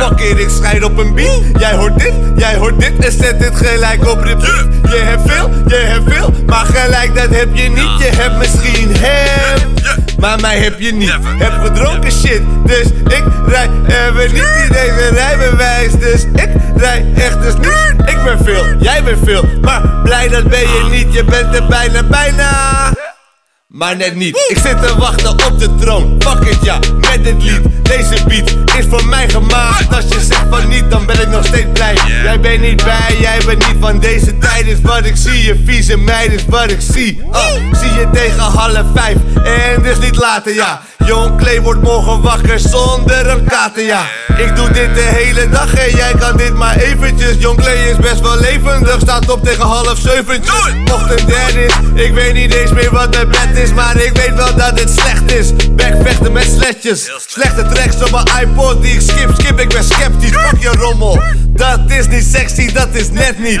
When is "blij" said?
20.02-20.28, 31.72-31.96